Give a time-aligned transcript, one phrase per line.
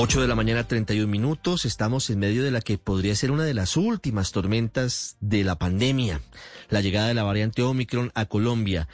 [0.00, 1.64] 8 de la mañana, 31 minutos.
[1.64, 5.56] Estamos en medio de la que podría ser una de las últimas tormentas de la
[5.56, 6.20] pandemia,
[6.68, 8.86] la llegada de la variante Omicron a Colombia.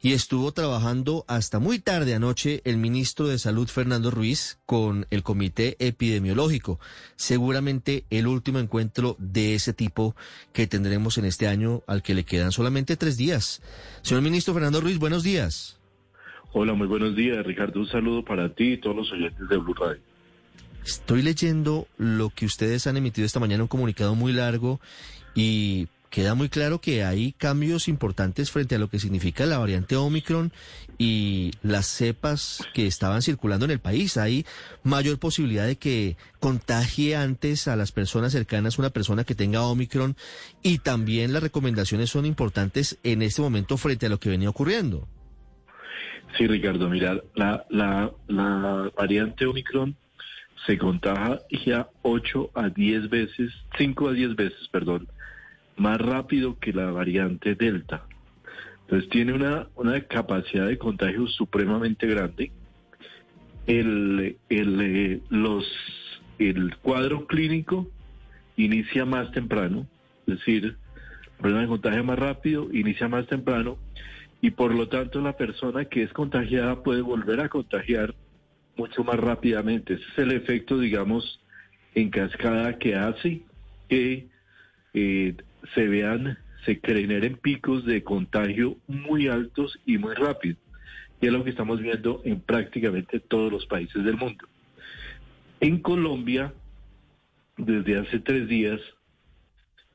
[0.00, 5.24] Y estuvo trabajando hasta muy tarde anoche el ministro de Salud, Fernando Ruiz, con el
[5.24, 6.78] comité epidemiológico.
[7.16, 10.14] Seguramente el último encuentro de ese tipo
[10.52, 13.62] que tendremos en este año, al que le quedan solamente tres días.
[14.02, 15.80] Señor ministro Fernando Ruiz, buenos días.
[16.52, 17.80] Hola, muy buenos días, Ricardo.
[17.80, 20.11] Un saludo para ti y todos los oyentes de Blue Radio.
[20.84, 24.80] Estoy leyendo lo que ustedes han emitido esta mañana, un comunicado muy largo
[25.34, 29.96] y queda muy claro que hay cambios importantes frente a lo que significa la variante
[29.96, 30.52] Omicron
[30.98, 34.18] y las cepas que estaban circulando en el país.
[34.18, 34.44] Hay
[34.82, 40.16] mayor posibilidad de que contagie antes a las personas cercanas una persona que tenga Omicron
[40.62, 45.08] y también las recomendaciones son importantes en este momento frente a lo que venía ocurriendo.
[46.36, 49.96] Sí, Ricardo, mira, la, la, la variante Omicron
[50.66, 55.08] se contagia 8 a 10 veces, 5 a 10 veces, perdón,
[55.76, 58.06] más rápido que la variante Delta.
[58.82, 62.52] Entonces tiene una, una capacidad de contagio supremamente grande.
[63.66, 65.64] El, el, eh, los,
[66.38, 67.88] el cuadro clínico
[68.56, 69.86] inicia más temprano,
[70.26, 73.78] es decir, el problema de contagio más rápido, inicia más temprano
[74.40, 78.14] y por lo tanto la persona que es contagiada puede volver a contagiar
[78.82, 79.94] mucho más rápidamente.
[79.94, 81.40] Ese es el efecto, digamos,
[81.94, 83.42] en cascada que hace
[83.88, 84.26] que
[84.92, 85.36] eh,
[85.74, 90.58] se vean, se generen picos de contagio muy altos y muy rápidos.
[91.20, 94.48] Y es lo que estamos viendo en prácticamente todos los países del mundo.
[95.60, 96.52] En Colombia,
[97.56, 98.80] desde hace tres días,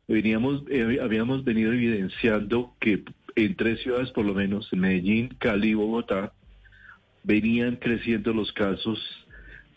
[0.07, 3.03] veníamos, eh, habíamos venido evidenciando que
[3.35, 6.31] en tres ciudades, por lo menos, Medellín, Cali y Bogotá,
[7.27, 8.97] venían creciendo los casos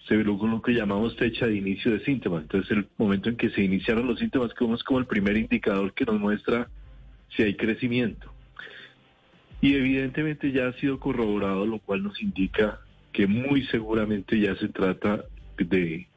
[0.07, 2.43] según lo que llamamos fecha de inicio de síntomas.
[2.43, 5.93] Entonces, el momento en que se iniciaron los síntomas, como es como el primer indicador
[5.93, 6.69] que nos muestra
[7.37, 8.33] si hay crecimiento.
[9.61, 12.81] Y evidentemente ya ha sido corroborado, lo cual nos indica
[13.13, 15.25] que muy seguramente ya se trata
[15.59, 16.09] de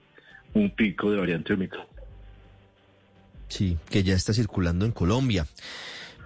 [0.54, 1.86] un pico de variante Omicron.
[3.48, 5.46] Sí, que ya está circulando en Colombia.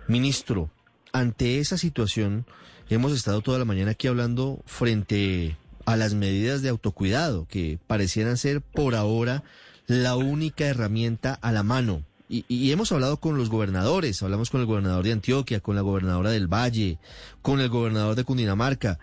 [0.08, 0.70] Ministro,
[1.12, 2.46] ante esa situación,
[2.96, 8.38] hemos estado toda la mañana aquí hablando frente a las medidas de autocuidado que parecieran
[8.38, 9.44] ser por ahora
[9.88, 12.04] la única herramienta a la mano.
[12.30, 16.30] Y, hemos hablado con los gobernadores, hablamos con el gobernador de Antioquia, con la gobernadora
[16.30, 17.00] del Valle,
[17.42, 19.00] con el gobernador de Cundinamarca,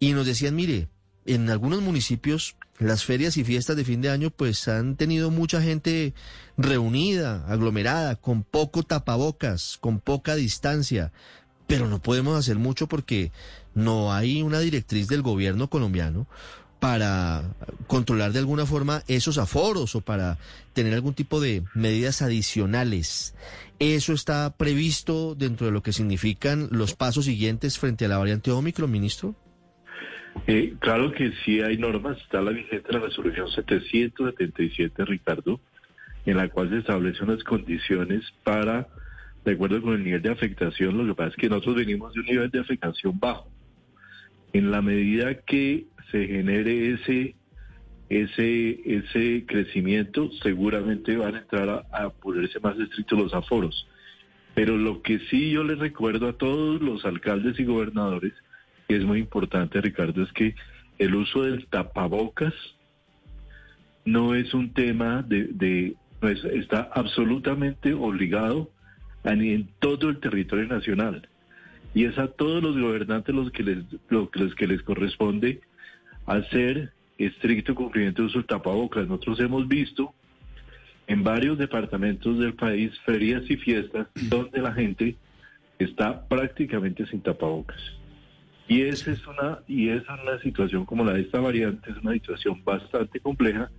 [0.00, 0.88] y nos decían, mire,
[1.26, 5.62] en algunos municipios las ferias y fiestas de fin de año pues han tenido mucha
[5.62, 6.12] gente
[6.56, 11.12] reunida, aglomerada, con poco tapabocas, con poca distancia,
[11.66, 13.30] pero no podemos hacer mucho porque
[13.74, 16.26] no hay una directriz del gobierno colombiano
[16.78, 17.42] para
[17.86, 20.38] controlar de alguna forma esos aforos o para
[20.72, 23.34] tener algún tipo de medidas adicionales.
[23.78, 28.50] ¿Eso está previsto dentro de lo que significan los pasos siguientes frente a la variante
[28.50, 29.34] Omicron, ministro?
[30.46, 32.18] Eh, claro que sí hay normas.
[32.18, 35.60] Está la vigente la resolución 777, Ricardo,
[36.26, 38.88] en la cual se establecen unas condiciones para
[39.46, 42.20] de acuerdo con el nivel de afectación, lo que pasa es que nosotros venimos de
[42.20, 43.48] un nivel de afectación bajo.
[44.52, 47.36] En la medida que se genere ese
[48.08, 53.88] ese ese crecimiento, seguramente van a entrar a, a ponerse más estrictos los aforos.
[54.56, 58.32] Pero lo que sí yo les recuerdo a todos los alcaldes y gobernadores,
[58.88, 60.56] que es muy importante, Ricardo, es que
[60.98, 62.54] el uso del tapabocas
[64.04, 65.96] no es un tema de, de
[66.52, 68.70] está absolutamente obligado
[69.32, 71.28] en todo el territorio nacional.
[71.94, 75.60] Y es a todos los gobernantes los que les, los que les corresponde
[76.26, 79.08] hacer estricto cumplimiento de del tapabocas.
[79.08, 80.14] Nosotros hemos visto
[81.06, 85.16] en varios departamentos del país ferias y fiestas donde la gente
[85.78, 87.80] está prácticamente sin tapabocas.
[88.68, 92.12] Y esa es una y es una situación como la de esta variante es una
[92.12, 93.70] situación bastante compleja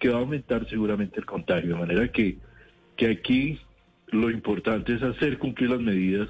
[0.00, 2.38] que va a aumentar seguramente el contagio, de manera que
[2.96, 3.60] que aquí
[4.12, 6.28] lo importante es hacer cumplir las medidas,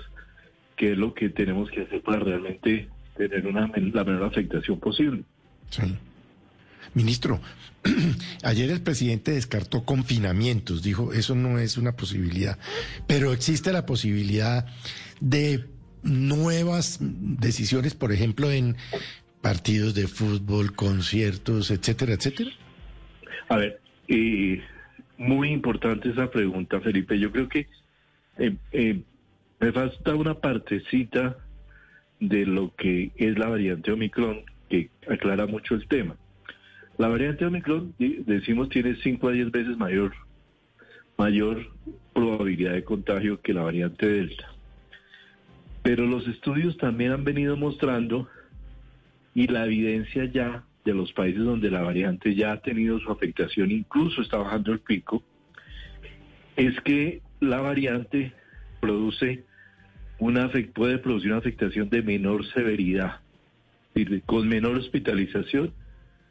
[0.76, 5.22] que es lo que tenemos que hacer para realmente tener una, la menor afectación posible.
[5.70, 5.82] Sí.
[6.94, 7.40] Ministro,
[8.42, 12.58] ayer el presidente descartó confinamientos, dijo, eso no es una posibilidad,
[13.06, 14.66] pero existe la posibilidad
[15.20, 15.64] de
[16.02, 18.76] nuevas decisiones, por ejemplo, en
[19.40, 22.50] partidos de fútbol, conciertos, etcétera, etcétera.
[23.48, 24.60] A ver, eh,
[25.22, 27.18] muy importante esa pregunta, Felipe.
[27.18, 27.68] Yo creo que
[28.38, 29.02] eh, eh,
[29.60, 31.36] me falta una partecita
[32.18, 36.16] de lo que es la variante Omicron que aclara mucho el tema.
[36.98, 40.12] La variante Omicron, decimos, tiene 5 a 10 veces mayor,
[41.16, 41.66] mayor
[42.12, 44.52] probabilidad de contagio que la variante Delta.
[45.82, 48.28] Pero los estudios también han venido mostrando
[49.34, 53.70] y la evidencia ya de los países donde la variante ya ha tenido su afectación,
[53.70, 55.22] incluso está bajando el pico,
[56.56, 58.32] es que la variante
[58.80, 59.44] produce
[60.18, 63.20] una puede producir una afectación de menor severidad,
[64.26, 65.72] con menor hospitalización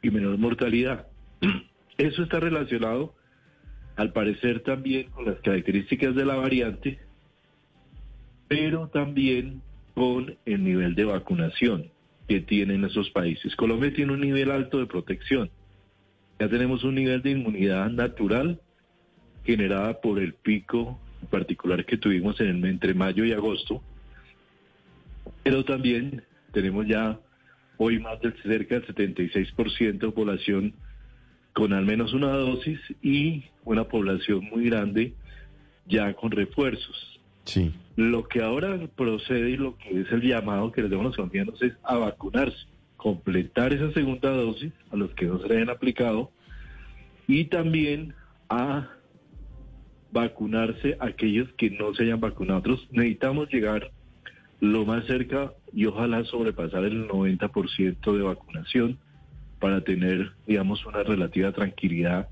[0.01, 1.07] y menor mortalidad.
[1.97, 3.13] Eso está relacionado,
[3.97, 6.99] al parecer, también con las características de la variante,
[8.47, 9.61] pero también
[9.93, 11.91] con el nivel de vacunación
[12.27, 13.55] que tienen esos países.
[13.55, 15.49] Colombia tiene un nivel alto de protección.
[16.39, 18.59] Ya tenemos un nivel de inmunidad natural
[19.43, 23.81] generada por el pico particular que tuvimos en entre mayo y agosto,
[25.43, 27.19] pero también tenemos ya
[27.77, 30.73] hoy más de cerca del 76% de población
[31.53, 35.13] con al menos una dosis y una población muy grande
[35.85, 37.20] ya con refuerzos.
[37.45, 37.73] Sí.
[37.95, 41.15] Lo que ahora procede y lo que es el llamado que les damos a los
[41.15, 42.65] colombianos es a vacunarse,
[42.97, 46.31] completar esa segunda dosis a los que no se le hayan aplicado
[47.27, 48.13] y también
[48.49, 48.89] a
[50.11, 52.59] vacunarse a aquellos que no se hayan vacunado.
[52.59, 53.91] Nosotros necesitamos llegar
[54.59, 58.99] lo más cerca y ojalá sobrepasar el 90% de vacunación
[59.59, 62.29] para tener, digamos, una relativa tranquilidad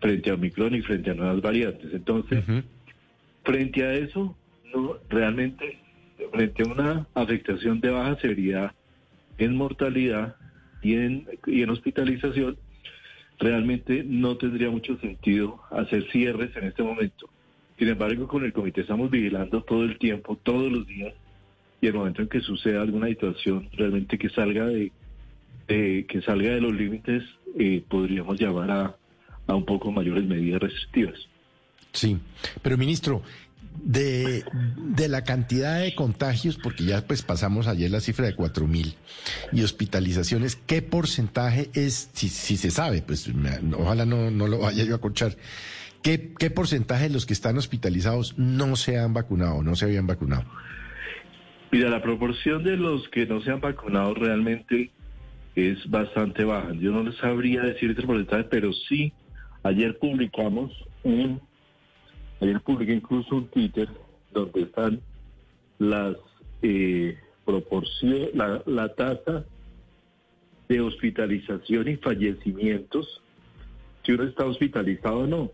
[0.00, 1.92] frente a Omicron y frente a nuevas variantes.
[1.92, 2.44] Entonces,
[3.44, 4.36] frente a eso,
[4.74, 5.78] no realmente,
[6.32, 8.72] frente a una afectación de baja severidad
[9.38, 10.36] en mortalidad
[10.82, 12.56] y en, y en hospitalización,
[13.38, 17.28] realmente no tendría mucho sentido hacer cierres en este momento.
[17.78, 21.12] Sin embargo, con el comité estamos vigilando todo el tiempo, todos los días,
[21.80, 24.90] y el momento en que suceda alguna situación realmente que salga de,
[25.66, 27.22] que salga de los límites,
[27.58, 28.96] eh, podríamos llamar a,
[29.46, 31.28] a un poco mayores medidas restrictivas.
[31.92, 32.18] Sí,
[32.62, 33.22] pero ministro,
[33.82, 34.44] de,
[34.76, 38.94] de, la cantidad de contagios, porque ya pues pasamos ayer la cifra de cuatro mil
[39.52, 43.30] y hospitalizaciones, ¿qué porcentaje es, si, si se sabe, pues
[43.76, 45.36] ojalá no, no lo vaya yo a escuchar,
[46.02, 50.06] ¿qué, ¿qué porcentaje de los que están hospitalizados no se han vacunado, no se habían
[50.06, 50.44] vacunado?
[51.70, 54.90] Mira, la proporción de los que no se han vacunado realmente
[55.56, 56.72] es bastante baja.
[56.74, 59.12] Yo no les sabría decir este porcentaje, pero sí,
[59.62, 61.40] ayer publicamos un,
[62.40, 63.88] ayer publiqué incluso un Twitter
[64.32, 65.00] donde están
[65.78, 66.16] las
[66.62, 69.44] eh, proporciones, la, la tasa
[70.68, 73.22] de hospitalización y fallecimientos,
[74.04, 75.50] si uno está hospitalizado o no.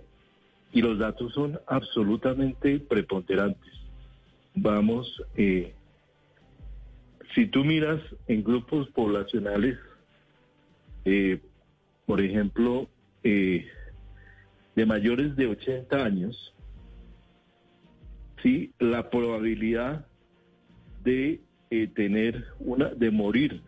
[0.72, 3.72] Y los datos son absolutamente preponderantes.
[4.54, 5.74] Vamos, eh,
[7.34, 9.78] si tú miras en grupos poblacionales,
[11.04, 11.40] eh,
[12.06, 12.88] por ejemplo,
[13.22, 13.66] eh,
[14.74, 16.54] de mayores de 80 años,
[18.42, 20.06] sí, la probabilidad
[21.04, 23.62] de eh, tener una, de morir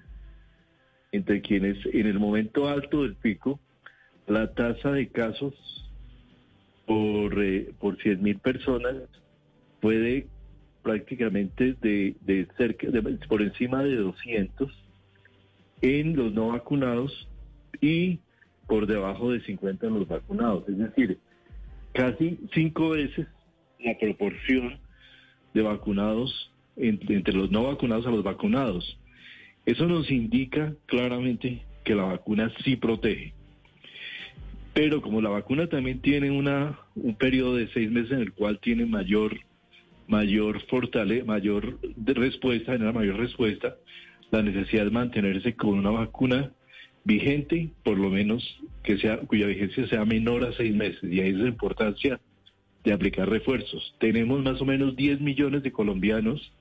[1.13, 3.61] entre quienes en el momento alto del pico,
[4.27, 5.55] la tasa de casos
[6.87, 7.35] por,
[7.79, 8.95] por 100 mil personas
[9.81, 10.27] puede
[10.83, 14.71] prácticamente de, de cerca, de, por encima de 200
[15.83, 17.29] en los no vacunados
[17.81, 18.19] y
[18.67, 20.69] por debajo de 50 en los vacunados.
[20.69, 21.19] Es decir,
[21.93, 23.27] casi cinco veces
[23.81, 24.79] la proporción
[25.53, 28.99] de vacunados entre, los no vacunados a los vacunados.
[29.67, 33.33] Eso nos indica claramente que la vacuna sí protege.
[34.73, 38.59] Pero como la vacuna también tiene una, un periodo de seis meses en el cual
[38.59, 39.39] tiene mayor
[40.07, 43.77] mayor fortale, mayor respuesta, en la mayor respuesta,
[44.31, 46.53] la necesidad de mantenerse con una vacuna
[47.05, 48.43] vigente, por lo menos
[48.83, 51.03] que sea, cuya vigencia sea menor a seis meses.
[51.05, 52.21] Y ahí es la importancia
[52.85, 53.95] de aplicar refuerzos.
[53.99, 56.53] Tenemos más o menos 10 millones de colombianos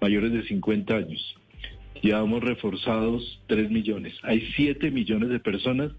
[0.00, 1.36] mayores de 50 años.
[2.02, 4.14] Hemos reforzados 3 millones.
[4.22, 5.92] Hay 7 millones de personas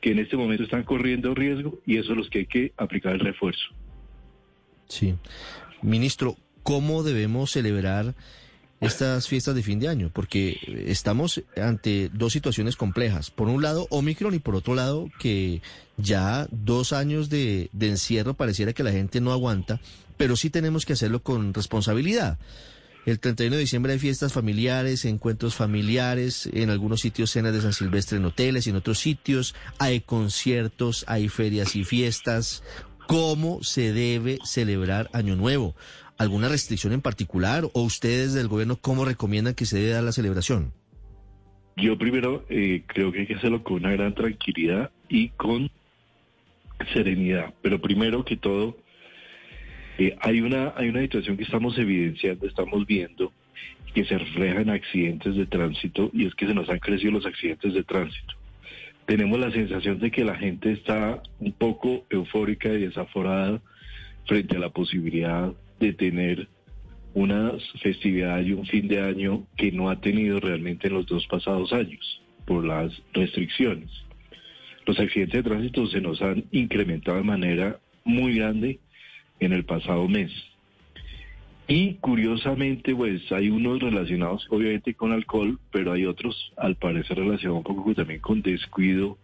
[0.00, 3.14] que en este momento están corriendo riesgo y eso es los que hay que aplicar
[3.14, 3.64] el refuerzo.
[4.88, 5.14] Sí.
[5.82, 8.14] Ministro, ¿cómo debemos celebrar
[8.80, 10.10] estas fiestas de fin de año?
[10.12, 13.30] Porque estamos ante dos situaciones complejas.
[13.30, 15.62] Por un lado, Omicron y por otro lado, que
[15.96, 19.80] ya dos años de, de encierro pareciera que la gente no aguanta,
[20.16, 22.38] pero sí tenemos que hacerlo con responsabilidad.
[23.06, 27.72] El 31 de diciembre hay fiestas familiares, encuentros familiares, en algunos sitios cenas de San
[27.72, 32.64] Silvestre en hoteles y en otros sitios, hay conciertos, hay ferias y fiestas.
[33.06, 35.76] ¿Cómo se debe celebrar Año Nuevo?
[36.18, 40.12] ¿Alguna restricción en particular o ustedes del gobierno cómo recomiendan que se debe dar la
[40.12, 40.72] celebración?
[41.76, 45.70] Yo primero eh, creo que hay que hacerlo con una gran tranquilidad y con
[46.94, 47.52] serenidad.
[47.60, 48.78] Pero primero que todo,
[49.98, 53.32] eh, hay, una, hay una situación que estamos evidenciando, estamos viendo,
[53.94, 57.26] que se refleja en accidentes de tránsito y es que se nos han crecido los
[57.26, 58.34] accidentes de tránsito.
[59.04, 63.60] Tenemos la sensación de que la gente está un poco eufórica y desaforada
[64.26, 66.48] frente a la posibilidad de tener
[67.14, 67.52] una
[67.82, 71.72] festividad y un fin de año que no ha tenido realmente en los dos pasados
[71.72, 73.90] años por las restricciones.
[74.84, 78.78] Los accidentes de tránsito se nos han incrementado de manera muy grande
[79.40, 80.30] en el pasado mes.
[81.68, 87.66] Y curiosamente, pues hay unos relacionados obviamente con alcohol, pero hay otros al parecer relacionados
[87.66, 89.18] un poco también con descuido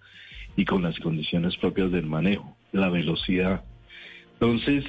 [0.56, 3.64] y con las condiciones propias del manejo, la velocidad.
[4.42, 4.84] Entonces,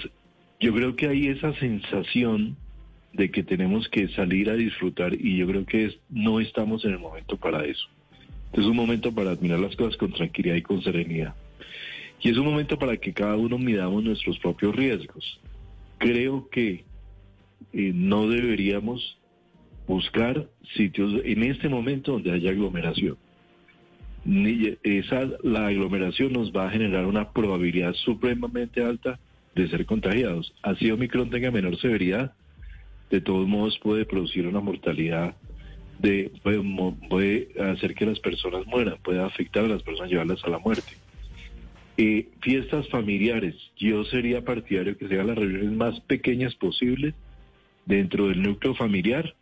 [0.60, 2.58] yo creo que hay esa sensación
[3.14, 6.98] de que tenemos que salir a disfrutar y yo creo que no estamos en el
[6.98, 7.88] momento para eso.
[8.52, 11.36] Es un momento para admirar las cosas con tranquilidad y con serenidad.
[12.20, 15.40] Y es un momento para que cada uno midamos nuestros propios riesgos.
[16.00, 16.84] Creo que
[17.74, 19.20] eh, no deberíamos
[19.86, 23.18] buscar sitios en este momento donde haya aglomeración.
[24.26, 29.20] Ni, esa, la aglomeración nos va a generar una probabilidad supremamente alta
[29.56, 30.54] de ser contagiados.
[30.62, 32.34] Así Omicron tenga menor severidad,
[33.10, 35.36] de todos modos puede producir una mortalidad,
[36.00, 36.32] de,
[37.10, 40.94] puede, hacer que las personas mueran, puede afectar a las personas, llevarlas a la muerte.
[41.96, 47.14] Eh, fiestas familiares, yo sería partidario que sean las reuniones más pequeñas posibles
[47.86, 49.36] dentro del núcleo familiar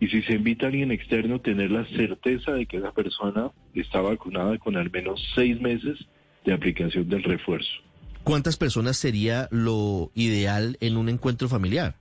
[0.00, 4.00] y si se invita a alguien externo, tener la certeza de que esa persona está
[4.00, 5.98] vacunada con al menos seis meses
[6.44, 7.87] de aplicación del refuerzo.
[8.28, 11.94] ¿Cuántas personas sería lo ideal en un encuentro familiar?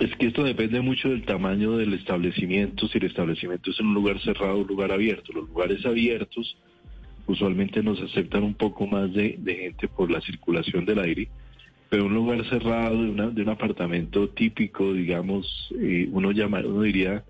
[0.00, 3.92] Es que esto depende mucho del tamaño del establecimiento, si el establecimiento es en un
[3.92, 5.30] lugar cerrado o un lugar abierto.
[5.34, 6.56] Los lugares abiertos
[7.26, 11.28] usualmente nos aceptan un poco más de, gente por la circulación del aire,
[11.90, 16.80] pero un lugar cerrado de, una, de un apartamento típico, digamos, eh, uno, llama, uno
[16.80, 17.24] diría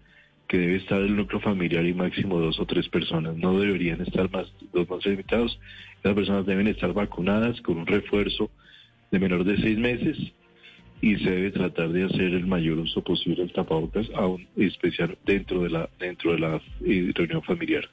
[0.46, 3.36] que debe estar el núcleo familiar y máximo dos o tres personas.
[3.36, 5.58] No deberían estar más dos más limitados.
[6.02, 8.50] Las personas deben estar vacunadas con un refuerzo
[9.10, 10.16] de menor de seis meses
[11.00, 15.62] y se debe tratar de hacer el mayor uso posible del tapabocas, aún especial dentro
[15.62, 17.88] de la dentro de la eh, reunión familiar.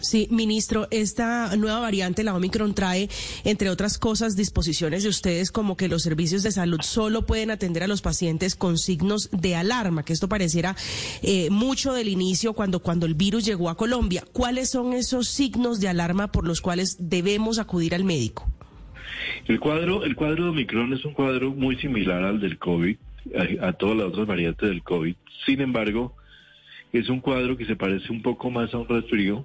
[0.00, 3.08] Sí, ministro, esta nueva variante, la Omicron, trae,
[3.44, 7.82] entre otras cosas, disposiciones de ustedes como que los servicios de salud solo pueden atender
[7.82, 10.74] a los pacientes con signos de alarma, que esto pareciera
[11.22, 14.24] eh, mucho del inicio cuando, cuando el virus llegó a Colombia.
[14.32, 18.48] ¿Cuáles son esos signos de alarma por los cuales debemos acudir al médico?
[19.46, 22.96] El cuadro, el cuadro de Omicron es un cuadro muy similar al del COVID,
[23.60, 25.14] a, a todas las otras variantes del COVID.
[25.44, 26.14] Sin embargo,
[26.92, 29.44] es un cuadro que se parece un poco más a un resfrío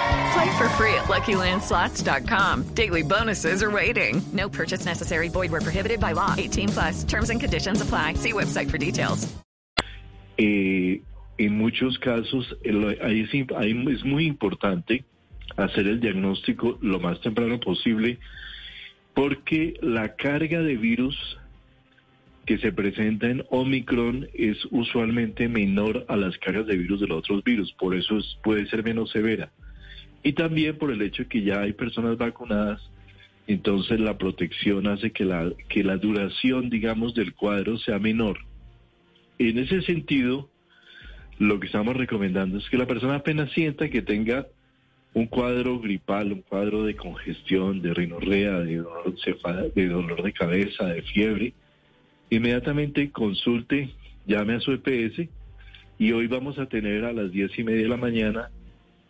[0.33, 2.73] Play for free at LuckyLandSlots.com.
[2.73, 4.21] Daily bonuses are waiting.
[4.31, 5.29] No purchase necessary.
[5.29, 6.35] Void where prohibited by law.
[6.37, 7.03] 18 plus.
[7.03, 8.15] Terms and conditions apply.
[8.15, 9.27] See website for details.
[10.37, 11.01] Eh,
[11.37, 12.55] en muchos casos,
[13.01, 15.03] ahí, ahí es muy importante
[15.57, 18.19] hacer el diagnóstico lo más temprano posible
[19.13, 21.15] porque la carga de virus
[22.45, 27.19] que se presenta en Omicron es usualmente menor a las cargas de virus de los
[27.19, 29.51] otros virus, por eso es, puede ser menos severa.
[30.23, 32.81] Y también por el hecho de que ya hay personas vacunadas,
[33.47, 38.39] entonces la protección hace que la, que la duración, digamos, del cuadro sea menor.
[39.39, 40.49] En ese sentido,
[41.39, 44.45] lo que estamos recomendando es que la persona apenas sienta que tenga
[45.13, 50.85] un cuadro gripal, un cuadro de congestión, de rinorrea, de dolor, de dolor de cabeza,
[50.85, 51.53] de fiebre,
[52.29, 53.89] inmediatamente consulte,
[54.25, 55.27] llame a su EPS
[55.99, 58.49] y hoy vamos a tener a las diez y media de la mañana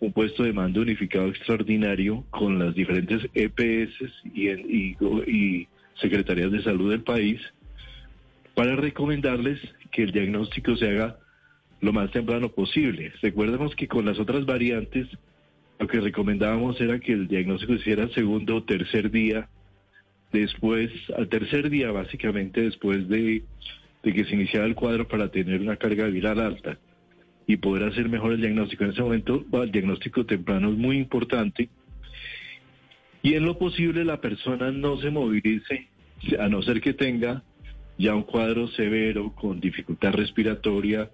[0.01, 3.93] un puesto de mando unificado extraordinario con las diferentes EPS
[4.33, 5.67] y, y, y
[6.01, 7.39] secretarías de salud del país
[8.55, 9.59] para recomendarles
[9.91, 11.17] que el diagnóstico se haga
[11.81, 13.13] lo más temprano posible.
[13.21, 15.07] Recuerdemos que con las otras variantes
[15.79, 19.49] lo que recomendábamos era que el diagnóstico se hiciera segundo o tercer día,
[20.31, 23.43] después, al tercer día básicamente después de,
[24.01, 26.79] de que se iniciara el cuadro para tener una carga viral alta
[27.47, 28.83] y poder hacer mejor el diagnóstico.
[28.83, 31.69] En ese momento el diagnóstico temprano es muy importante
[33.23, 35.87] y en lo posible la persona no se movilice
[36.39, 37.43] a no ser que tenga
[37.97, 41.11] ya un cuadro severo con dificultad respiratoria,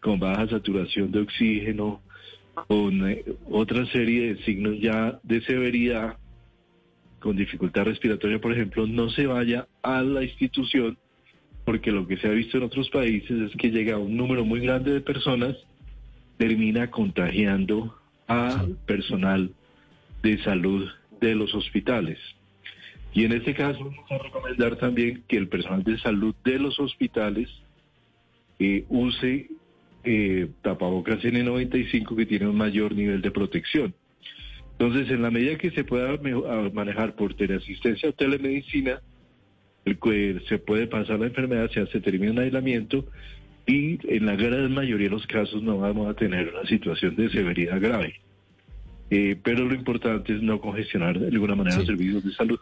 [0.00, 2.00] con baja saturación de oxígeno,
[2.68, 6.16] con eh, otra serie de signos ya de severidad,
[7.18, 10.98] con dificultad respiratoria, por ejemplo, no se vaya a la institución,
[11.64, 14.60] porque lo que se ha visto en otros países es que llega un número muy
[14.60, 15.56] grande de personas,
[16.38, 17.94] termina contagiando
[18.26, 19.50] al personal
[20.22, 20.88] de salud
[21.20, 22.18] de los hospitales.
[23.14, 26.80] Y en este caso vamos a recomendar también que el personal de salud de los
[26.80, 27.48] hospitales
[28.58, 29.48] eh, use
[30.04, 33.94] eh, tapabocas N95 que tiene un mayor nivel de protección.
[34.78, 39.00] Entonces, en la medida que se pueda a- manejar por teleasistencia o telemedicina,
[39.84, 43.04] se puede pasar la enfermedad, se hace termina un aislamiento
[43.66, 47.30] y en la gran mayoría de los casos no vamos a tener una situación de
[47.30, 48.20] severidad grave.
[49.10, 52.58] Eh, pero lo importante es no congestionar de alguna manera los servicios de salud.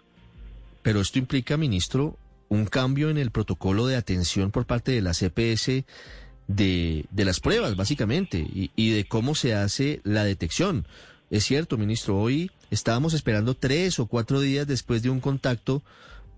[0.83, 2.17] Pero esto implica, ministro,
[2.49, 5.85] un cambio en el protocolo de atención por parte de la CPS
[6.49, 10.87] de, de las pruebas, básicamente, y, y de cómo se hace la detección.
[11.31, 15.83] Es cierto, ministro, hoy estábamos esperando tres o cuatro días después de un contacto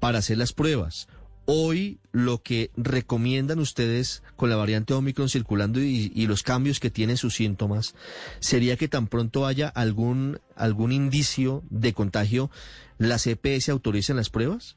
[0.03, 1.07] para hacer las pruebas.
[1.45, 7.17] Hoy lo que recomiendan ustedes con la variante Omicron circulando y, los cambios que tienen
[7.17, 7.95] sus síntomas
[8.41, 12.51] sería que tan pronto haya algún, algún indicio de contagio,
[12.99, 14.77] ¿la CPS autoricen las pruebas?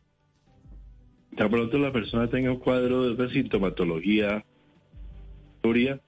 [1.36, 4.46] Tan pronto la persona tenga un cuadro de sintomatología,
[5.56, 6.00] historia,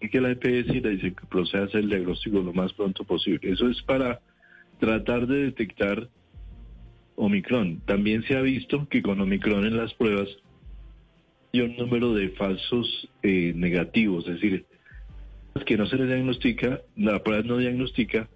[0.00, 3.52] y que la EPS le proceda a hacer el diagnóstico lo más pronto posible.
[3.52, 4.22] Eso es para
[4.80, 6.08] tratar de detectar
[7.18, 7.80] Omicron.
[7.84, 10.28] También se ha visto que con Omicron en las pruebas
[11.52, 14.66] hay un número de falsos eh, negativos, es decir,
[15.66, 18.28] que no se les diagnostica, la prueba no diagnostica,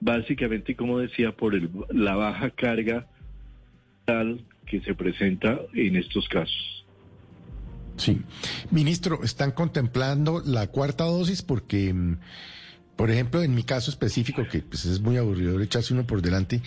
[0.00, 3.06] básicamente, como decía, por el- la baja carga
[4.06, 6.86] tal que se presenta en estos casos.
[7.96, 8.22] Sí.
[8.70, 11.42] Ministro, ¿están contemplando la cuarta dosis?
[11.42, 12.16] Porque, mm,
[12.96, 16.60] por ejemplo, en mi caso específico, que pues, es muy aburrido echarse uno por delante,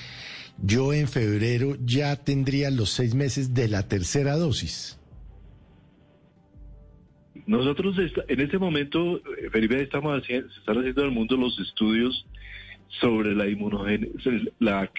[0.62, 5.00] yo en febrero ya tendría los seis meses de la tercera dosis.
[7.46, 7.96] Nosotros
[8.28, 12.26] en este momento, eh, Felipe, estamos haciendo, se están haciendo en el mundo los estudios
[13.02, 14.12] sobre la inmunogen
[14.60, 14.90] la,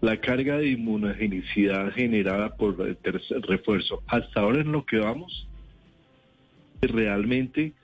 [0.00, 4.02] la carga de inmunogenicidad generada por el tercer refuerzo.
[4.06, 5.46] Hasta ahora en lo que vamos,
[6.82, 7.74] realmente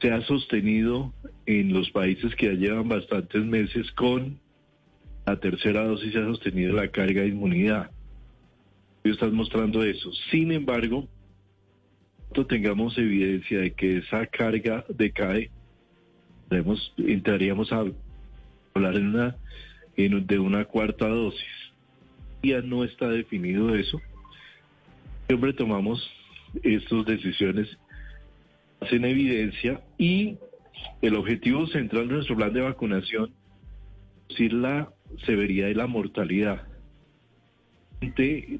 [0.00, 1.12] se ha sostenido
[1.46, 4.38] en los países que ya llevan bastantes meses con
[5.26, 7.90] la tercera dosis se ha sostenido la carga de inmunidad.
[9.02, 10.10] Tú estás mostrando eso.
[10.30, 11.06] Sin embargo,
[12.48, 15.50] tengamos evidencia de que esa carga decae,
[16.96, 17.84] entraríamos a
[18.74, 19.36] hablar en una,
[19.96, 21.44] de una cuarta dosis.
[22.42, 24.00] Ya no está definido eso.
[25.26, 26.10] Siempre tomamos
[26.62, 27.68] estas decisiones
[28.80, 30.38] en evidencia y
[31.02, 33.32] el objetivo central de nuestro plan de vacunación
[34.28, 34.90] es la
[35.26, 36.66] severidad y la mortalidad.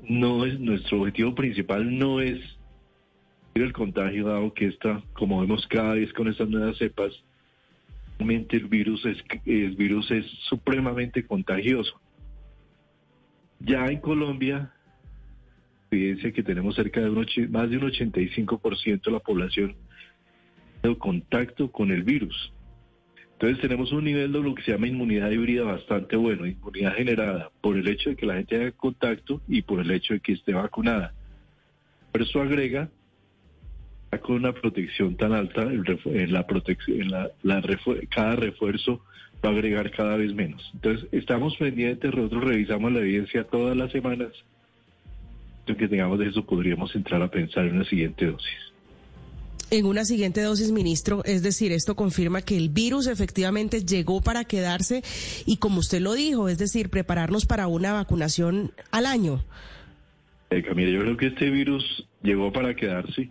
[0.09, 2.41] No es nuestro objetivo principal no es
[3.55, 7.13] el contagio dado que está, como vemos cada vez con estas nuevas cepas,
[8.19, 12.01] realmente el virus es el virus es supremamente contagioso.
[13.61, 14.73] Ya en Colombia
[15.91, 19.77] evidencia que tenemos cerca de un más de un 85% de la población
[20.97, 22.53] contacto con el virus.
[23.33, 27.51] Entonces tenemos un nivel de lo que se llama inmunidad híbrida bastante bueno, inmunidad generada
[27.61, 30.33] por el hecho de que la gente haga contacto y por el hecho de que
[30.33, 31.15] esté vacunada.
[32.13, 32.89] Pero eso agrega
[34.23, 36.47] con una protección tan alta, la
[38.11, 39.05] cada refuerzo
[39.45, 40.71] va a agregar cada vez menos.
[40.75, 44.33] Entonces estamos pendientes, nosotros revisamos la evidencia todas las semanas.
[45.67, 48.73] Lo que tengamos de eso podríamos entrar a pensar en una siguiente dosis.
[49.71, 54.45] En una siguiente dosis, ministro, es decir, esto confirma que el virus efectivamente llegó para
[54.45, 55.03] quedarse
[55.45, 59.45] y como usted lo dijo, es decir, prepararnos para una vacunación al año.
[60.49, 63.31] Eh, Camila, yo creo que este virus llegó para quedarse.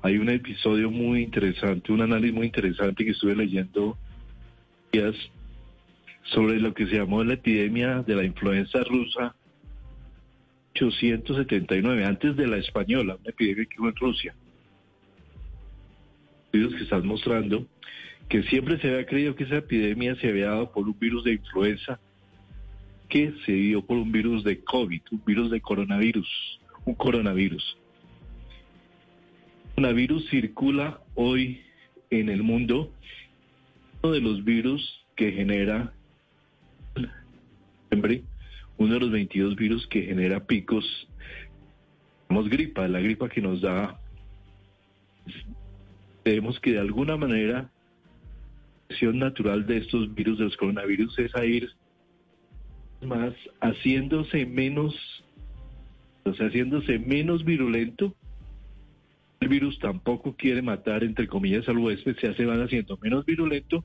[0.00, 3.98] Hay un episodio muy interesante, un análisis muy interesante que estuve leyendo
[4.90, 5.14] días
[6.32, 9.34] sobre lo que se llamó la epidemia de la influenza rusa
[10.74, 14.34] 879, antes de la española, una epidemia que hubo en Rusia.
[16.48, 17.66] Estudios que están mostrando
[18.28, 21.34] que siempre se había creído que esa epidemia se había dado por un virus de
[21.34, 22.00] influenza
[23.08, 26.28] que se dio por un virus de COVID, un virus de coronavirus,
[26.84, 27.78] un coronavirus.
[29.68, 31.62] El coronavirus circula hoy
[32.10, 32.92] en el mundo,
[34.02, 35.92] uno de los virus que genera
[38.76, 40.84] uno de los 22 virus que genera picos,
[42.26, 43.98] tenemos gripa, la gripa que nos da,
[46.28, 47.70] tenemos que de alguna manera, la
[48.90, 51.70] acción natural de estos virus, de los coronavirus, es a ir
[53.00, 54.94] más haciéndose menos,
[56.24, 58.14] o sea, haciéndose menos virulento.
[59.40, 63.82] El virus tampoco quiere matar, entre comillas, al huésped, se hace van haciendo menos virulento,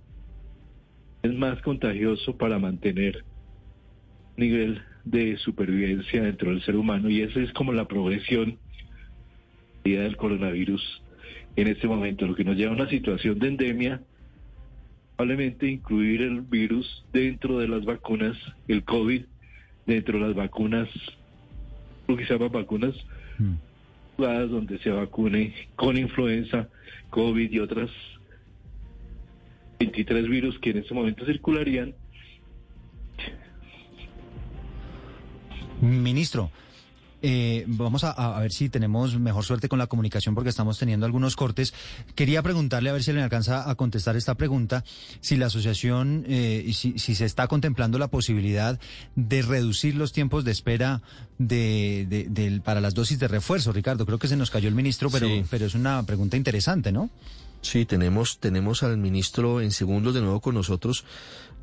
[1.21, 3.23] es más contagioso para mantener
[4.35, 8.57] nivel de supervivencia dentro del ser humano y esa es como la progresión
[9.85, 11.02] del coronavirus
[11.55, 14.01] en este momento, lo que nos lleva a una situación de endemia,
[15.15, 18.35] probablemente incluir el virus dentro de las vacunas,
[18.67, 19.23] el COVID,
[19.85, 20.89] dentro de las vacunas,
[22.07, 22.95] lo que se llama vacunas,
[24.17, 26.69] donde se vacune con influenza,
[27.09, 27.89] COVID y otras
[29.79, 31.93] 23 virus que en este momento circularían.
[35.81, 36.49] Ministro,
[37.25, 41.37] eh, vamos a, ver si tenemos mejor suerte con la comunicación porque estamos teniendo algunos
[41.37, 41.73] cortes.
[42.15, 44.83] Quería preguntarle, a ver si le alcanza a contestar esta pregunta,
[45.21, 48.77] si la asociación, eh, si, si, se está contemplando la posibilidad
[49.15, 51.01] de reducir los tiempos de espera
[51.37, 53.71] de, para las dosis de refuerzo.
[53.71, 57.09] Ricardo, creo que se nos cayó el ministro, pero, pero es una pregunta interesante, ¿no?
[57.63, 61.05] Sí, tenemos, tenemos al ministro en segundos de nuevo con nosotros.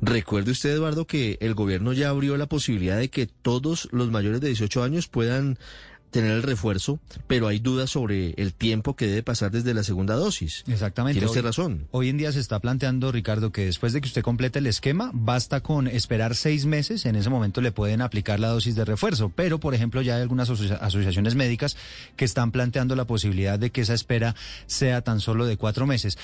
[0.01, 4.41] Recuerde usted, Eduardo, que el gobierno ya abrió la posibilidad de que todos los mayores
[4.41, 5.59] de 18 años puedan
[6.11, 10.15] tener el refuerzo, pero hay dudas sobre el tiempo que debe pasar desde la segunda
[10.15, 10.63] dosis.
[10.67, 11.19] Exactamente.
[11.19, 11.87] Tiene usted razón.
[11.91, 15.11] Hoy en día se está planteando, Ricardo, que después de que usted complete el esquema,
[15.13, 19.31] basta con esperar seis meses, en ese momento le pueden aplicar la dosis de refuerzo,
[19.35, 21.77] pero por ejemplo ya hay algunas asociaciones médicas
[22.15, 24.35] que están planteando la posibilidad de que esa espera
[24.67, 26.17] sea tan solo de cuatro meses.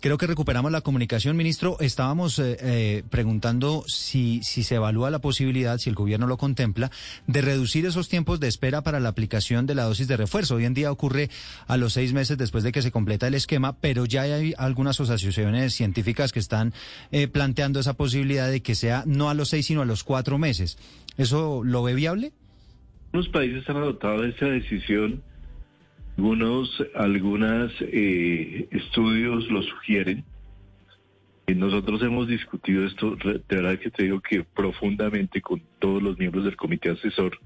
[0.00, 1.78] Creo que recuperamos la comunicación, ministro.
[1.80, 6.90] Estábamos eh, eh, preguntando si, si se evalúa la posibilidad, si el gobierno lo contempla,
[7.26, 10.56] de reducir esos tiempos de espera para la aplicación de la dosis de refuerzo.
[10.56, 11.30] Hoy en día ocurre
[11.66, 15.00] a los seis meses después de que se completa el esquema, pero ya hay algunas
[15.00, 16.74] asociaciones científicas que están
[17.10, 20.36] eh, planteando esa posibilidad de que sea no a los seis, sino a los cuatro
[20.36, 20.76] meses.
[21.16, 22.32] ¿Eso lo ve viable?
[23.12, 25.22] Los países han adoptado esa decisión
[26.16, 30.24] algunos algunas eh, estudios lo sugieren.
[31.46, 36.18] Y nosotros hemos discutido esto, de verdad que te digo que profundamente con todos los
[36.18, 37.38] miembros del comité asesor.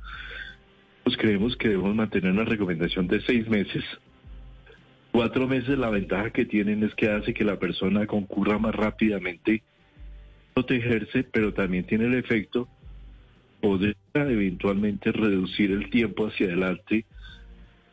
[1.02, 3.82] Pues creemos que debemos mantener una recomendación de seis meses.
[5.10, 9.62] Cuatro meses la ventaja que tienen es que hace que la persona concurra más rápidamente,
[10.54, 12.68] protegerse, pero también tiene el efecto
[13.60, 17.04] poder eventualmente reducir el tiempo hacia adelante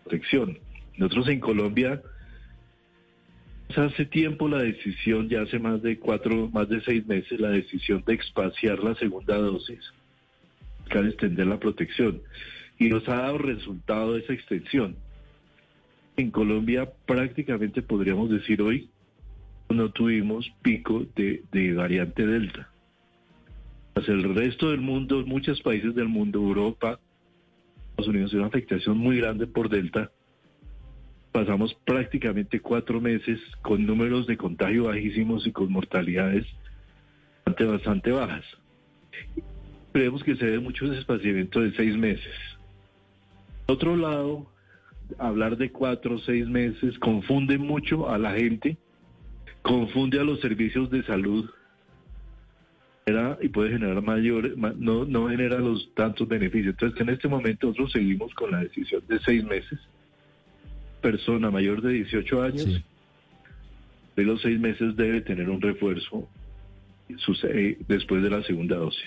[0.04, 0.60] protección.
[0.98, 2.02] Nosotros en Colombia
[3.76, 8.04] hace tiempo la decisión, ya hace más de cuatro, más de seis meses, la decisión
[8.06, 9.80] de espaciar la segunda dosis,
[10.90, 12.22] para extender la protección.
[12.80, 14.96] Y nos ha dado resultado esa extensión.
[16.18, 18.90] En Colombia prácticamente podríamos decir hoy
[19.70, 22.70] no tuvimos pico de, variante Delta.
[23.94, 27.00] Pues el resto del mundo, muchos países del mundo, Europa,
[27.90, 30.12] Estados Unidos, una afectación muy grande por Delta
[31.36, 36.46] pasamos prácticamente cuatro meses con números de contagio bajísimos y con mortalidades
[37.46, 38.46] bastante, bastante bajas.
[39.92, 42.34] Creemos que se ve mucho espaciamiento de seis meses.
[43.66, 44.50] Por otro lado,
[45.18, 48.78] hablar de cuatro o seis meses confunde mucho a la gente,
[49.62, 51.50] confunde a los servicios de salud
[53.42, 56.76] y puede generar mayores, no, no genera los tantos beneficios.
[56.76, 59.78] Entonces, en este momento nosotros seguimos con la decisión de seis meses
[61.06, 62.82] persona mayor de 18 años,
[64.16, 66.28] de los seis meses debe tener un refuerzo
[67.08, 69.06] eh, después de la segunda dosis.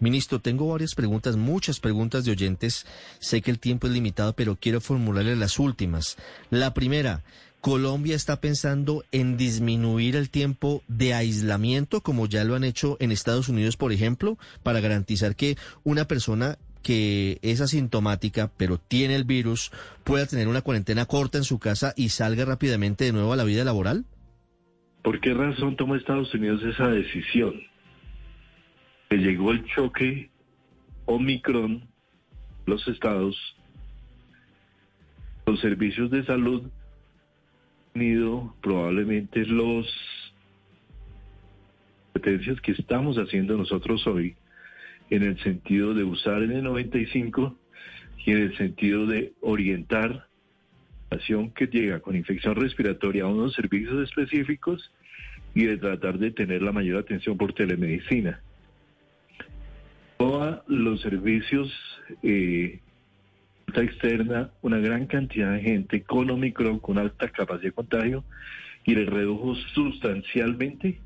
[0.00, 2.86] Ministro, tengo varias preguntas, muchas preguntas de oyentes.
[3.18, 6.16] Sé que el tiempo es limitado, pero quiero formularle las últimas.
[6.48, 7.22] La primera,
[7.60, 13.10] ¿Colombia está pensando en disminuir el tiempo de aislamiento, como ya lo han hecho en
[13.10, 19.24] Estados Unidos, por ejemplo, para garantizar que una persona que es asintomática, pero tiene el
[19.24, 19.70] virus,
[20.04, 23.44] pueda tener una cuarentena corta en su casa y salga rápidamente de nuevo a la
[23.44, 24.04] vida laboral?
[25.02, 27.54] ¿Por qué razón tomó Estados Unidos esa decisión?
[29.08, 30.30] Que llegó el choque
[31.06, 31.88] Omicron,
[32.66, 33.36] los estados,
[35.46, 36.70] los servicios de salud,
[37.94, 39.86] tenido probablemente los
[42.12, 44.36] competencias que estamos haciendo nosotros hoy
[45.10, 47.56] en el sentido de usar el 95
[48.24, 50.28] y en el sentido de orientar
[51.08, 54.92] población que llega con infección respiratoria a unos servicios específicos
[55.54, 58.42] y de tratar de tener la mayor atención por telemedicina.
[60.18, 61.72] Todos los servicios
[62.22, 62.80] eh,
[63.74, 68.24] externa, una gran cantidad de gente con Omicron, con alta capacidad de contagio,
[68.84, 71.00] y le redujo sustancialmente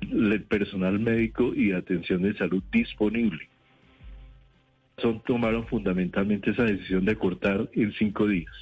[0.00, 3.48] el personal médico y atención de salud disponible.
[4.98, 8.52] Son, tomaron fundamentalmente esa decisión de cortar en cinco días.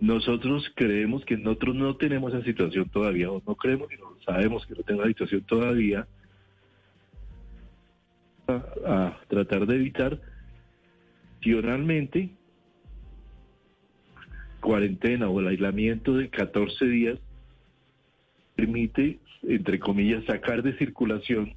[0.00, 4.66] Nosotros creemos que nosotros no tenemos esa situación todavía, o no creemos que no sabemos
[4.66, 6.08] que no tenemos la situación todavía,
[8.48, 8.54] a,
[8.86, 10.20] a tratar de evitar
[11.36, 12.30] opcionalmente
[14.60, 17.18] cuarentena o el aislamiento de 14 días
[18.54, 21.54] permite, entre comillas, sacar de circulación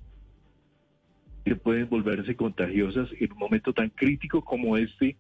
[1.44, 5.16] que pueden volverse contagiosas en un momento tan crítico como este,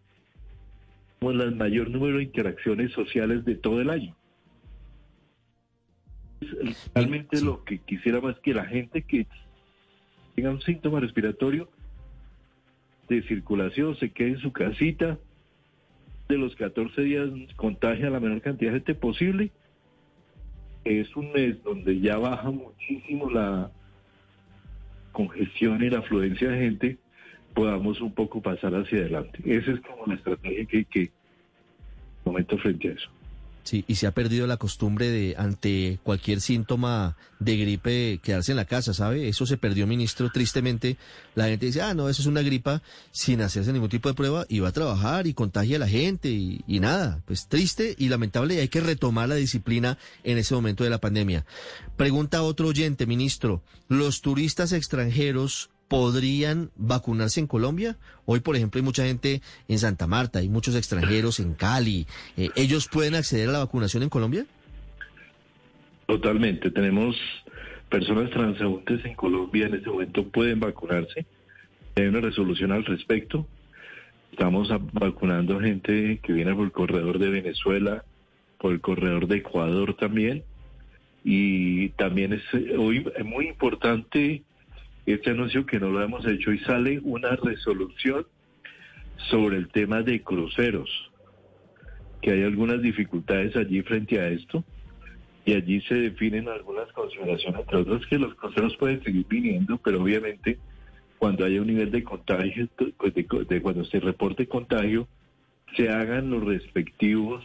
[1.19, 4.15] con el mayor número de interacciones sociales de todo el año.
[6.93, 9.27] Realmente lo que quisiera más que la gente que
[10.35, 11.69] tenga un síntoma respiratorio
[13.07, 15.17] de circulación se quede en su casita,
[16.27, 19.51] de los 14 días contagia a la menor cantidad de gente posible.
[20.85, 23.71] Es un mes donde ya baja muchísimo la
[25.11, 26.97] congestión y la afluencia de gente,
[27.53, 29.39] podamos un poco pasar hacia adelante.
[29.45, 31.11] Esa es como la estrategia que hay que
[32.25, 33.09] momento frente a eso.
[33.65, 38.57] Sí, y se ha perdido la costumbre de, ante cualquier síntoma de gripe, quedarse en
[38.57, 39.27] la casa, ¿sabe?
[39.27, 40.97] Eso se perdió, ministro, tristemente.
[41.33, 44.45] La gente dice, ah, no, eso es una gripa, sin hacerse ningún tipo de prueba,
[44.49, 47.23] y va a trabajar y contagia a la gente, y, y nada.
[47.25, 51.01] Pues triste y lamentable, y hay que retomar la disciplina en ese momento de la
[51.01, 51.43] pandemia.
[51.97, 57.97] Pregunta otro oyente, ministro, ¿los turistas extranjeros podrían vacunarse en Colombia?
[58.25, 62.07] Hoy, por ejemplo, hay mucha gente en Santa Marta, hay muchos extranjeros en Cali.
[62.37, 64.45] Eh, ¿Ellos pueden acceder a la vacunación en Colombia?
[66.07, 66.71] Totalmente.
[66.71, 67.15] Tenemos
[67.89, 71.25] personas transeúntes en Colombia en este momento pueden vacunarse.
[71.95, 73.47] Hay una resolución al respecto.
[74.31, 78.03] Estamos vacunando gente que viene por el corredor de Venezuela,
[78.59, 80.43] por el corredor de Ecuador también.
[81.23, 84.43] Y también es eh, hoy es muy importante
[85.05, 88.25] este anuncio que no lo hemos hecho y sale una resolución
[89.29, 90.89] sobre el tema de cruceros,
[92.21, 94.63] que hay algunas dificultades allí frente a esto
[95.45, 100.01] y allí se definen algunas consideraciones, entre otras que los cruceros pueden seguir viniendo, pero
[100.01, 100.57] obviamente
[101.19, 105.07] cuando haya un nivel de contagio, pues, de, de cuando se reporte contagio,
[105.75, 107.43] se hagan los respectivos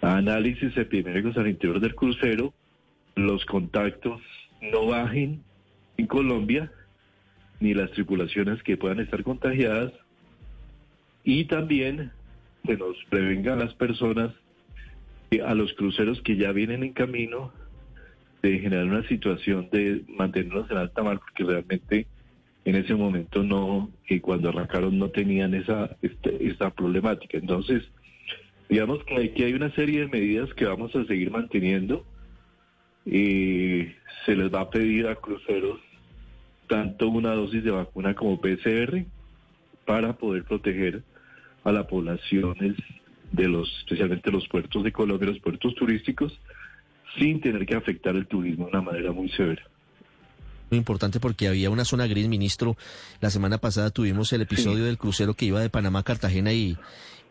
[0.00, 2.54] análisis epidemiológicos al interior del crucero,
[3.16, 4.20] los contactos
[4.60, 5.42] no bajen
[5.98, 6.72] en Colombia,
[7.60, 9.92] ni las tripulaciones que puedan estar contagiadas,
[11.24, 12.12] y también
[12.64, 14.32] se nos prevenga a las personas,
[15.44, 17.52] a los cruceros que ya vienen en camino,
[18.42, 22.06] de generar una situación de mantenernos en alta mar, porque realmente
[22.64, 27.36] en ese momento no, que cuando arrancaron no tenían esa este- esta problemática.
[27.36, 27.82] Entonces,
[28.68, 32.04] digamos que aquí hay una serie de medidas que vamos a seguir manteniendo.
[33.06, 35.80] Eh, se les va a pedir a cruceros
[36.68, 39.04] tanto una dosis de vacuna como PCR
[39.84, 41.02] para poder proteger
[41.64, 42.76] a las poblaciones
[43.32, 46.38] de los, especialmente los puertos de Colombia, los puertos turísticos,
[47.18, 49.62] sin tener que afectar el turismo de una manera muy severa.
[50.70, 52.76] Muy importante porque había una zona gris, ministro.
[53.20, 56.76] La semana pasada tuvimos el episodio del crucero que iba de Panamá a Cartagena y,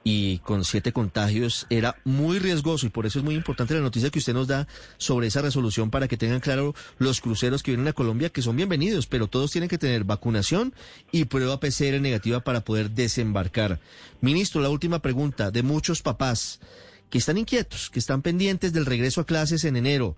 [0.09, 4.09] y con siete contagios era muy riesgoso y por eso es muy importante la noticia
[4.09, 4.65] que usted nos da
[4.97, 8.55] sobre esa resolución para que tengan claro los cruceros que vienen a Colombia que son
[8.55, 10.73] bienvenidos, pero todos tienen que tener vacunación
[11.11, 13.81] y prueba PCR negativa para poder desembarcar.
[14.21, 16.61] Ministro, la última pregunta de muchos papás
[17.09, 20.15] que están inquietos, que están pendientes del regreso a clases en enero,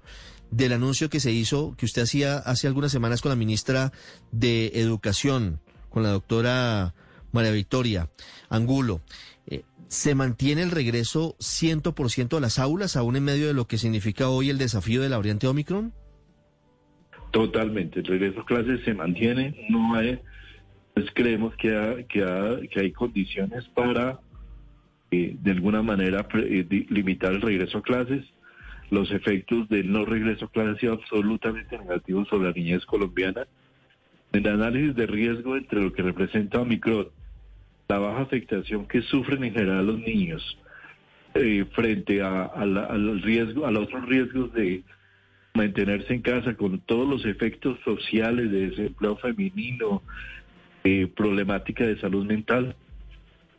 [0.52, 3.91] del anuncio que se hizo, que usted hacía hace algunas semanas con la ministra
[4.32, 6.93] de Educación, con la doctora
[7.32, 8.10] María Victoria
[8.49, 9.02] Angulo.
[9.89, 14.30] ¿Se mantiene el regreso 100% a las aulas, aún en medio de lo que significa
[14.30, 15.93] hoy el desafío de la variante Omicron?
[17.32, 20.19] Totalmente, el regreso a clases se mantiene, no hay,
[20.93, 24.19] pues creemos que, ha- que, ha- que hay condiciones para
[25.12, 28.25] eh, de alguna manera pre- eh, limitar el regreso a clases.
[28.91, 33.47] los efectos del no regreso a clase han sido absolutamente negativos sobre la niñez colombiana.
[34.32, 37.08] El análisis de riesgo entre lo que representa Omicron,
[37.89, 40.58] la baja afectación que sufren en general los niños
[41.34, 44.84] eh, frente a, a la- al riesgo, a los otros riesgos de
[45.56, 50.04] mantenerse en casa con todos los efectos sociales de desempleo femenino,
[50.84, 52.75] eh, problemática de salud mental,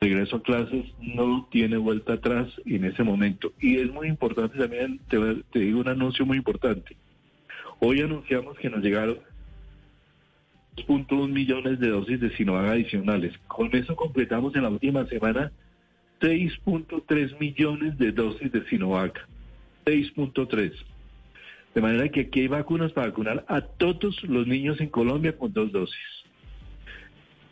[0.00, 3.52] regreso a clases no tiene vuelta atrás en ese momento.
[3.60, 6.96] Y es muy importante también, te digo un anuncio muy importante.
[7.80, 9.18] Hoy anunciamos que nos llegaron
[10.86, 13.32] 2.1 millones de dosis de Sinovac adicionales.
[13.46, 15.52] Con eso completamos en la última semana
[16.20, 19.26] 6.3 millones de dosis de Sinovac.
[19.86, 20.72] 6.3.
[21.74, 25.52] De manera que aquí hay vacunas para vacunar a todos los niños en Colombia con
[25.52, 25.98] dos dosis.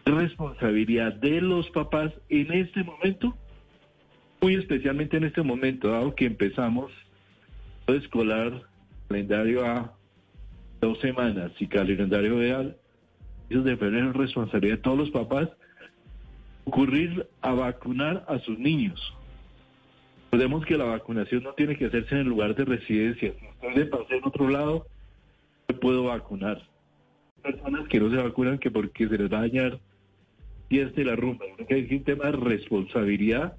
[0.05, 3.37] Responsabilidad de los papás en este momento,
[4.41, 6.91] muy especialmente en este momento, dado que empezamos
[7.87, 8.63] el escolar,
[9.09, 9.95] calendario a
[10.81, 12.78] dos semanas y calendario real,
[13.49, 15.49] de febrero es responsabilidad de todos los papás
[16.65, 19.15] ocurrir a vacunar a sus niños.
[20.31, 23.33] Recordemos que la vacunación no tiene que hacerse en el lugar de residencia.
[23.61, 24.87] Si de paseo en otro lado,
[25.69, 26.63] no puedo vacunar.
[27.43, 29.79] Hay personas que no se vacunan que porque se les va a dañar
[30.69, 31.47] y este la rumba.
[31.57, 33.57] Creo que hay un tema de responsabilidad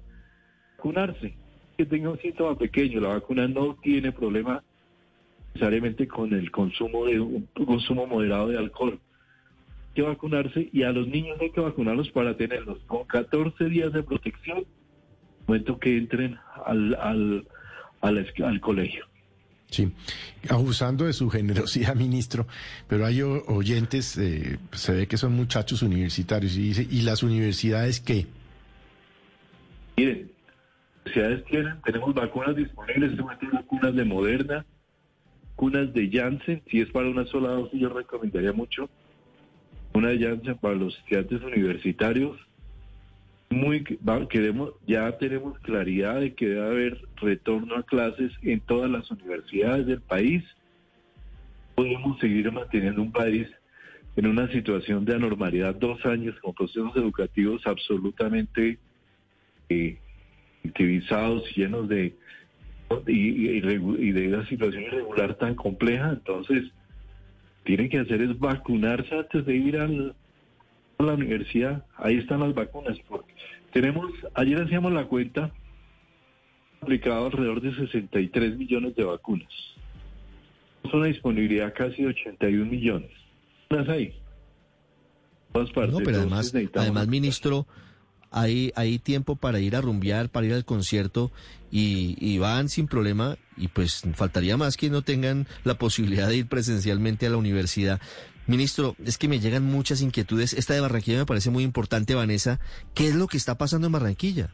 [0.76, 1.34] vacunarse.
[1.76, 4.62] Que tenga un síntoma pequeño, la vacuna no tiene problema
[5.54, 9.00] necesariamente con el consumo de un consumo moderado de alcohol.
[9.94, 14.02] Que vacunarse y a los niños hay que vacunarlos para tenerlos con 14 días de
[14.02, 14.64] protección
[15.50, 17.46] momento que entren al, al,
[18.00, 19.04] al, al colegio.
[19.70, 19.92] Sí,
[20.48, 22.46] abusando de su generosidad, ministro,
[22.88, 28.00] pero hay oyentes, eh, se ve que son muchachos universitarios y dice, ¿y las universidades
[28.00, 28.26] qué?
[29.96, 30.30] Miren,
[31.04, 34.66] universidades tienen, tenemos vacunas disponibles, este momento hay vacunas de Moderna,
[35.50, 38.88] vacunas de Janssen, si es para una sola dosis yo recomendaría mucho
[39.92, 42.38] una Janssen para los estudiantes universitarios.
[43.50, 43.82] Muy
[44.28, 49.86] queremos ya tenemos claridad de que debe haber retorno a clases en todas las universidades
[49.86, 50.44] del país.
[51.74, 53.48] Podemos seguir manteniendo un país
[54.16, 58.78] en una situación de anormalidad dos años con procesos educativos absolutamente
[59.68, 59.98] eh,
[60.64, 62.14] activizados, llenos de
[63.06, 63.60] y
[64.12, 66.64] de una situación irregular tan compleja, entonces
[67.64, 70.14] tienen que hacer es vacunarse antes de ir al-
[70.98, 71.84] a la universidad.
[71.96, 72.98] Ahí están las vacunas.
[73.08, 73.32] Porque
[73.72, 75.50] tenemos, ayer hacíamos la cuenta,
[76.80, 79.48] aplicado alrededor de 63 millones de vacunas.
[80.84, 83.10] Es una disponibilidad casi de 81 millones.
[83.68, 84.14] Las hay.
[85.52, 85.92] Todas partes.
[85.92, 87.66] No, pero además, además, ministro,
[88.30, 91.30] hay, hay tiempo para ir a rumbear, para ir al concierto
[91.70, 96.36] y, y van sin problema y pues faltaría más que no tengan la posibilidad de
[96.38, 98.00] ir presencialmente a la universidad.
[98.46, 100.54] Ministro, es que me llegan muchas inquietudes.
[100.54, 102.58] Esta de Barranquilla me parece muy importante, Vanessa.
[102.94, 104.50] ¿Qué es lo que está pasando en Barranquilla?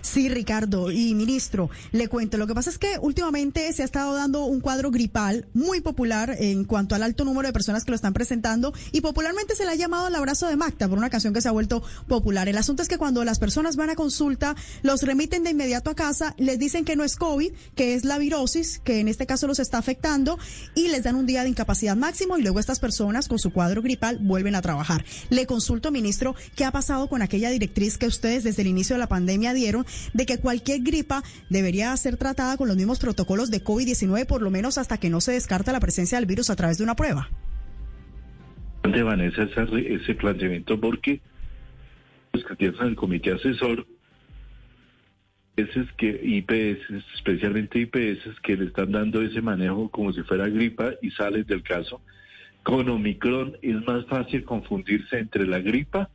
[0.00, 2.36] Sí, Ricardo y ministro, le cuento.
[2.36, 6.36] Lo que pasa es que últimamente se ha estado dando un cuadro gripal muy popular
[6.38, 9.70] en cuanto al alto número de personas que lo están presentando y popularmente se le
[9.70, 12.48] ha llamado el abrazo de Magda por una canción que se ha vuelto popular.
[12.48, 15.94] El asunto es que cuando las personas van a consulta, los remiten de inmediato a
[15.94, 19.46] casa, les dicen que no es COVID, que es la virosis, que en este caso
[19.46, 20.38] los está afectando
[20.74, 23.82] y les dan un día de incapacidad máximo y luego estas personas con su cuadro
[23.82, 25.04] gripal vuelven a trabajar.
[25.30, 29.00] Le consulto, ministro, ¿qué ha pasado con aquella directriz que ustedes desde el inicio de
[29.00, 29.67] la pandemia dieron
[30.14, 34.50] de que cualquier gripa debería ser tratada con los mismos protocolos de COVID-19 por lo
[34.50, 37.28] menos hasta que no se descarta la presencia del virus a través de una prueba?
[38.82, 41.20] de Vanessa esa re- ese planteamiento porque
[42.32, 43.86] los que piensan el comité asesor
[45.56, 50.46] ese es que IPS, especialmente IPS, que le están dando ese manejo como si fuera
[50.48, 52.00] gripa y sales del caso.
[52.62, 56.10] Con Omicron es más fácil confundirse entre la gripa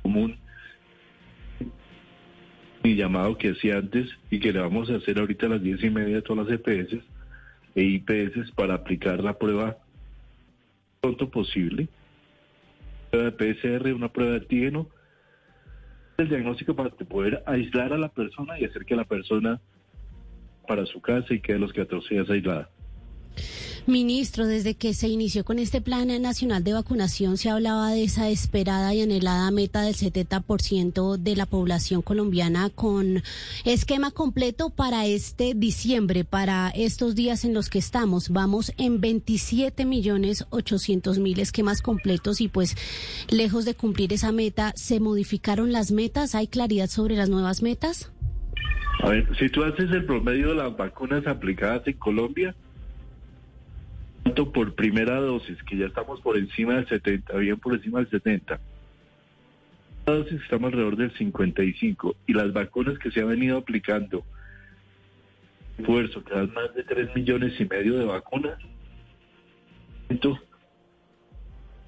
[0.00, 0.38] común
[2.82, 5.82] y llamado que hacía antes y que le vamos a hacer ahorita a las diez
[5.82, 7.02] y media a todas las EPS
[7.74, 9.76] e IPS para aplicar la prueba
[11.00, 11.88] pronto posible.
[13.10, 14.88] Prueba de PCR, una prueba de antígeno,
[16.18, 19.60] el diagnóstico para poder aislar a la persona y hacer que la persona
[20.66, 22.70] para su casa y quede los 14 días aislada.
[23.86, 28.28] Ministro, desde que se inició con este Plan Nacional de Vacunación se hablaba de esa
[28.28, 33.22] esperada y anhelada meta del 70% de la población colombiana con
[33.64, 38.30] esquema completo para este diciembre, para estos días en los que estamos.
[38.30, 42.76] Vamos en 27 millones 800 mil esquemas completos y pues
[43.28, 46.34] lejos de cumplir esa meta, ¿se modificaron las metas?
[46.34, 48.10] ¿Hay claridad sobre las nuevas metas?
[49.02, 52.54] A ver, si tú haces el promedio de las vacunas aplicadas en Colombia,
[54.52, 58.60] por primera dosis, que ya estamos por encima del 70, bien por encima del 70,
[60.06, 64.24] la dosis estamos alrededor del 55, y las vacunas que se han venido aplicando,
[65.78, 68.58] esfuerzo, que dan más de 3 millones y medio de vacunas,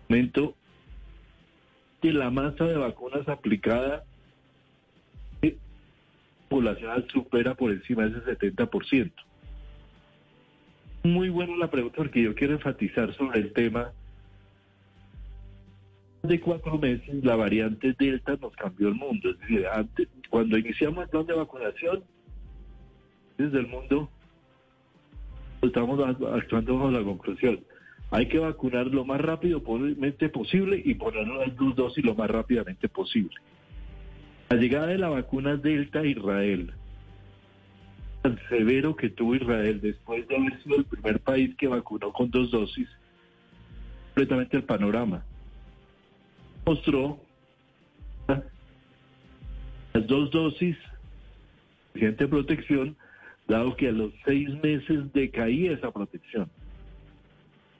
[0.09, 0.55] momento,
[2.01, 4.05] que la masa de vacunas aplicada
[6.49, 9.11] poblacional supera por encima de ese 70%.
[11.05, 13.93] Muy buena la pregunta porque yo quiero enfatizar sobre el tema.
[16.23, 19.31] De cuatro meses la variante Delta nos cambió el mundo.
[19.31, 22.05] Es decir, antes, cuando iniciamos el plan de vacunación,
[23.37, 24.09] desde el mundo
[25.63, 26.01] estamos
[26.33, 27.61] actuando bajo la conclusión.
[28.11, 32.89] Hay que vacunar lo más rápidamente posible y ponerlo en dos dosis lo más rápidamente
[32.89, 33.35] posible.
[34.51, 36.75] La llegada de la vacuna Delta a Israel,
[38.23, 42.31] tan severo que tuvo Israel después de haber sido el primer país que vacunó con
[42.31, 42.89] dos dosis,
[44.07, 45.25] completamente el panorama.
[46.65, 47.19] Mostró
[48.29, 50.77] las dos dosis,
[51.89, 52.97] suficiente protección,
[53.49, 56.49] dado que a los seis meses decaía esa protección.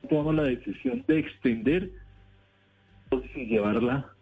[0.09, 1.91] Tomamos la decisión de extender
[3.35, 4.13] y llevarla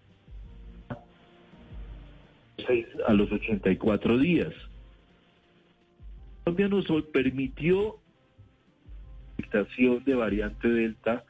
[3.07, 4.53] a los 84 días.
[6.51, 8.01] Colombia nos permitió
[9.53, 9.65] la
[10.05, 11.25] de variante Delta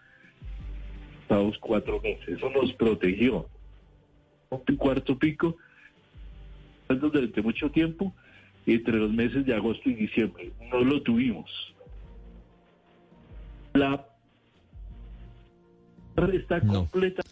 [1.29, 2.39] los cuatro meses.
[2.39, 3.47] Eso nos protegió.
[4.49, 5.57] Un cuarto pico
[6.89, 8.15] durante mucho tiempo
[8.67, 10.53] entre los meses de agosto y diciembre.
[10.73, 11.51] No lo tuvimos.
[13.75, 14.07] La
[16.33, 17.23] está completa.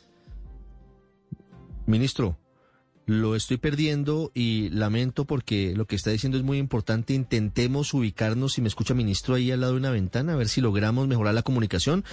[1.86, 2.36] Ministro,
[3.08, 7.14] lo estoy perdiendo y lamento porque lo que está diciendo es muy importante.
[7.14, 10.60] Intentemos ubicarnos, si me escucha ministro, ahí al lado de una ventana, a ver si
[10.60, 12.04] logramos mejorar la comunicación,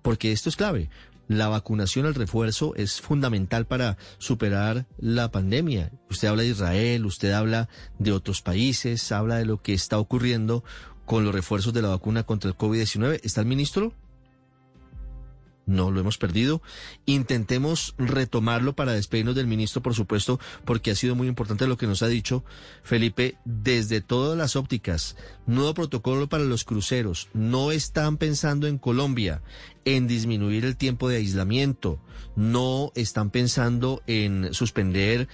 [0.00, 0.90] porque esto es clave.
[1.26, 5.90] La vacunación al refuerzo es fundamental para superar la pandemia.
[6.08, 10.62] Usted habla de Israel, usted habla de otros países, habla de lo que está ocurriendo
[11.04, 13.18] con los refuerzos de la vacuna contra el COVID-19.
[13.24, 13.92] ¿Está el ministro?
[15.66, 16.62] No lo hemos perdido.
[17.06, 21.86] Intentemos retomarlo para despedirnos del ministro, por supuesto, porque ha sido muy importante lo que
[21.86, 22.44] nos ha dicho
[22.82, 25.16] Felipe desde todas las ópticas.
[25.46, 27.28] Nuevo protocolo para los cruceros.
[27.32, 29.42] No están pensando en Colombia
[29.84, 31.98] en disminuir el tiempo de aislamiento.
[32.36, 35.28] No están pensando en suspender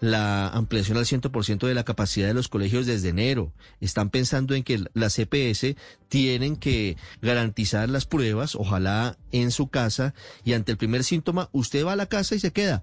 [0.00, 3.52] la ampliación al 100% de la capacidad de los colegios desde enero.
[3.80, 5.76] Están pensando en que las CPS
[6.08, 11.84] tienen que garantizar las pruebas, ojalá en su casa, y ante el primer síntoma usted
[11.84, 12.82] va a la casa y se queda.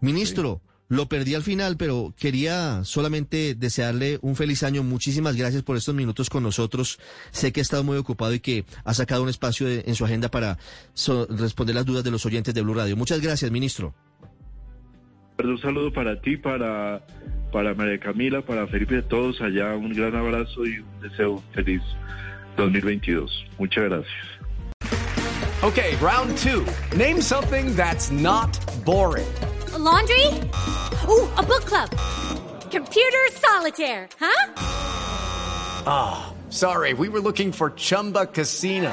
[0.00, 4.82] Ministro, lo perdí al final, pero quería solamente desearle un feliz año.
[4.82, 6.98] Muchísimas gracias por estos minutos con nosotros.
[7.30, 10.30] Sé que ha estado muy ocupado y que ha sacado un espacio en su agenda
[10.30, 10.58] para
[11.28, 12.96] responder las dudas de los oyentes de Blue Radio.
[12.96, 13.94] Muchas gracias, ministro.
[15.42, 17.00] Un saludo para ti, para,
[17.52, 19.74] para María Camila, para Felipe, todos allá.
[19.76, 21.82] Un gran abrazo y un deseo feliz
[22.56, 23.46] 2022.
[23.58, 24.38] Muchas gracias.
[25.62, 26.64] Okay, round two.
[26.96, 29.26] Name something that's not boring.
[29.76, 30.26] laundry?
[31.08, 31.90] Ooh, a book club.
[32.70, 34.52] Computer solitaire, huh?
[35.86, 36.94] Ah, oh, sorry.
[36.94, 38.92] We were looking for Chumba Casino.